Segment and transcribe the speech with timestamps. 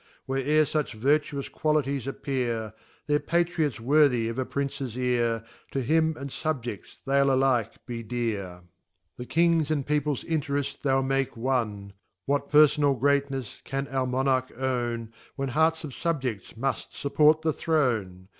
[0.25, 2.73] Where ere fuch vertuous qualities appear,
[3.05, 5.43] They're Patriots worthy of a Princes ear,
[5.73, 8.61] To Him and Subjects they'l alike be dear.
[8.61, 8.67] Tfo
[9.17, 11.93] The Kings and Peoples hterefi they'll tnakg one.
[12.25, 18.29] What pergonal greatnefs can our Monarch own, When hearts of Subje&s mnjt fnpport the Throne